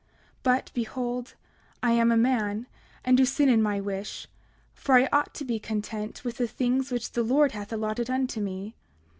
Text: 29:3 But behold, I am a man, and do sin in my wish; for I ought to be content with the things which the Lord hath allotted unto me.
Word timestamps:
29:3 0.01 0.07
But 0.41 0.71
behold, 0.73 1.35
I 1.83 1.91
am 1.91 2.11
a 2.11 2.17
man, 2.17 2.65
and 3.05 3.15
do 3.15 3.23
sin 3.23 3.49
in 3.49 3.61
my 3.61 3.79
wish; 3.79 4.27
for 4.73 4.95
I 4.97 5.07
ought 5.13 5.35
to 5.35 5.45
be 5.45 5.59
content 5.59 6.23
with 6.25 6.37
the 6.37 6.47
things 6.47 6.91
which 6.91 7.11
the 7.11 7.21
Lord 7.21 7.51
hath 7.51 7.71
allotted 7.71 8.09
unto 8.09 8.41
me. 8.41 8.73